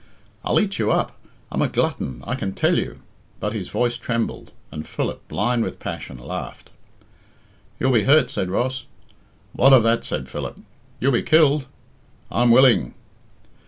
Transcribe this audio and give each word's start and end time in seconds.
"I'll 0.43 0.59
eat 0.59 0.79
you 0.79 0.91
up. 0.91 1.15
I'm 1.51 1.61
a 1.61 1.67
glutton, 1.67 2.23
I 2.25 2.33
can 2.33 2.53
tell 2.53 2.75
you." 2.75 3.03
But 3.39 3.53
his 3.53 3.69
voice 3.69 3.97
trembled, 3.97 4.51
and 4.71 4.87
Philip, 4.87 5.27
blind 5.27 5.61
with 5.61 5.77
passion, 5.79 6.17
laughed. 6.17 6.71
"You'll 7.79 7.91
be 7.93 8.05
hurt," 8.05 8.31
said 8.31 8.49
Ross. 8.49 8.85
"What 9.53 9.73
of 9.73 9.83
that?" 9.83 10.03
said 10.03 10.27
Philip. 10.27 10.57
"You'll 10.99 11.11
be 11.11 11.21
killed." 11.21 11.67
"I'm 12.31 12.49
willing." 12.49 12.95